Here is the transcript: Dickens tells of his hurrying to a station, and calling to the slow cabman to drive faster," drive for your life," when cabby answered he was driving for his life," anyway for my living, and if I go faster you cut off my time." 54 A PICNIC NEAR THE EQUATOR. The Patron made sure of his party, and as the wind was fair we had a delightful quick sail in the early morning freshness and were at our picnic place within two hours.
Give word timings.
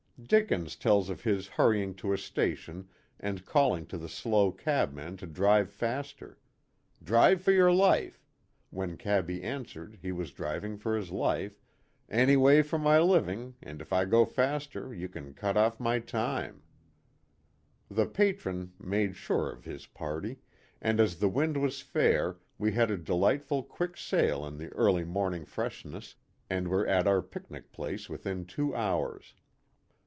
Dickens 0.23 0.75
tells 0.75 1.09
of 1.09 1.21
his 1.23 1.47
hurrying 1.47 1.95
to 1.95 2.13
a 2.13 2.17
station, 2.17 2.87
and 3.19 3.43
calling 3.43 3.87
to 3.87 3.97
the 3.97 4.07
slow 4.07 4.51
cabman 4.51 5.17
to 5.17 5.25
drive 5.25 5.67
faster," 5.71 6.37
drive 7.03 7.41
for 7.41 7.51
your 7.51 7.71
life," 7.73 8.23
when 8.69 8.97
cabby 8.97 9.41
answered 9.41 9.97
he 9.99 10.11
was 10.11 10.31
driving 10.31 10.77
for 10.77 10.95
his 10.95 11.09
life," 11.09 11.59
anyway 12.09 12.61
for 12.61 12.77
my 12.77 12.99
living, 12.99 13.55
and 13.63 13.81
if 13.81 13.91
I 13.91 14.05
go 14.05 14.23
faster 14.23 14.93
you 14.93 15.09
cut 15.09 15.57
off 15.57 15.79
my 15.79 15.97
time." 15.97 16.61
54 16.61 16.61
A 16.61 16.93
PICNIC 16.93 17.25
NEAR 17.25 17.85
THE 17.89 18.01
EQUATOR. 18.03 18.03
The 18.03 18.15
Patron 18.15 18.73
made 18.79 19.15
sure 19.15 19.51
of 19.51 19.65
his 19.65 19.87
party, 19.87 20.37
and 20.79 20.99
as 20.99 21.15
the 21.15 21.29
wind 21.29 21.57
was 21.57 21.81
fair 21.81 22.37
we 22.59 22.73
had 22.73 22.91
a 22.91 22.97
delightful 22.97 23.63
quick 23.63 23.97
sail 23.97 24.45
in 24.45 24.59
the 24.59 24.69
early 24.73 25.03
morning 25.03 25.45
freshness 25.45 26.13
and 26.47 26.67
were 26.67 26.85
at 26.85 27.07
our 27.07 27.23
picnic 27.23 27.71
place 27.71 28.07
within 28.07 28.45
two 28.45 28.75
hours. 28.75 29.33